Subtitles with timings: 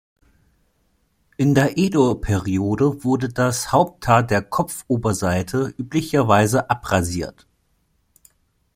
[1.37, 7.45] In der Edo-Periode wurde das Haupthaar der Kopfoberseite üblicherweise abrasiert.